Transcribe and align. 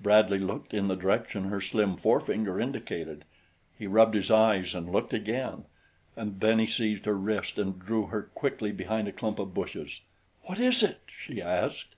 Bradley 0.00 0.38
looked 0.38 0.72
in 0.72 0.88
the 0.88 0.94
direction 0.94 1.48
her 1.50 1.60
slim 1.60 1.96
forefinger 1.96 2.58
indicated. 2.58 3.26
He 3.78 3.86
rubbed 3.86 4.14
his 4.14 4.30
eyes 4.30 4.74
and 4.74 4.90
looked 4.90 5.12
again, 5.12 5.66
and 6.16 6.40
then 6.40 6.58
he 6.58 6.66
seized 6.66 7.04
her 7.04 7.14
wrist 7.14 7.58
and 7.58 7.78
drew 7.78 8.06
her 8.06 8.22
quickly 8.22 8.72
behind 8.72 9.06
a 9.06 9.12
clump 9.12 9.38
of 9.38 9.52
bushes. 9.52 10.00
"What 10.44 10.58
is 10.60 10.82
it?" 10.82 11.00
she 11.14 11.42
asked. 11.42 11.94